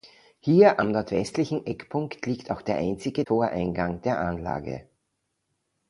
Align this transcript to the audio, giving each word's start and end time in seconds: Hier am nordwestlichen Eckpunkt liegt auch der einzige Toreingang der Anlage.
Hier 0.39 0.79
am 0.79 0.89
nordwestlichen 0.93 1.63
Eckpunkt 1.67 2.25
liegt 2.25 2.49
auch 2.49 2.63
der 2.63 2.77
einzige 2.77 3.23
Toreingang 3.23 4.01
der 4.01 4.17
Anlage. 4.19 4.87